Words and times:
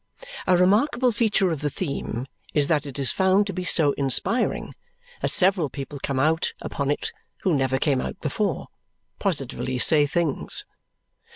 A 0.47 0.57
remarkable 0.57 1.11
feature 1.11 1.51
of 1.51 1.61
the 1.61 1.69
theme 1.69 2.25
is 2.55 2.67
that 2.69 2.87
it 2.87 2.97
is 2.97 3.11
found 3.11 3.45
to 3.45 3.53
be 3.53 3.63
so 3.63 3.91
inspiring 3.99 4.73
that 5.21 5.29
several 5.29 5.69
people 5.69 5.99
come 6.01 6.19
out 6.19 6.53
upon 6.59 6.89
it 6.89 7.11
who 7.43 7.53
never 7.55 7.77
came 7.77 8.01
out 8.01 8.19
before 8.19 8.65
positively 9.19 9.77
say 9.77 10.07
things! 10.07 10.65